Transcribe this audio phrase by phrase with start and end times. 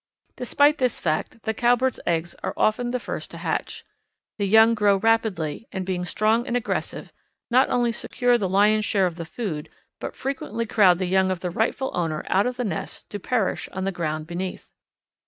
[0.35, 3.83] Despite this fact the Cowbird's eggs are often first to hatch.
[4.39, 7.13] The young grow rapidly and, being strong and aggressive,
[7.51, 9.69] not only secure the lion's share of the food,
[9.99, 13.69] but frequently crowd the young of the rightful owner out of the nest to perish
[13.73, 14.71] on the ground beneath.